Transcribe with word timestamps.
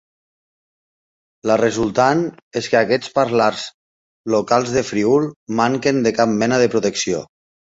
La 1.49 1.57
resultant 1.61 2.23
és 2.63 2.69
que 2.73 2.79
aquests 2.81 3.11
parlars 3.19 3.67
locals 4.37 4.75
del 4.79 4.89
Friül 4.91 5.31
manquen 5.63 6.05
de 6.09 6.15
cap 6.23 6.37
mena 6.43 6.63
de 6.65 6.73
protecció. 6.77 7.23